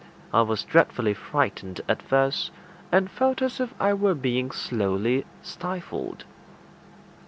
[0.33, 2.49] I was dreadfully frightened at first,
[2.91, 6.23] and felt as if I were being slowly stifled.